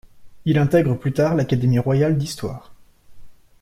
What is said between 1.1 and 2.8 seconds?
tard l'Académie royale d'Histoire.